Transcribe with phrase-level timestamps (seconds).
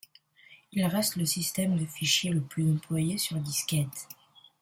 [0.71, 4.07] Il reste le système de fichiers le plus employé sur disquette.